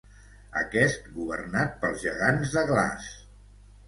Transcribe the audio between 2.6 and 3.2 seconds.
glaç.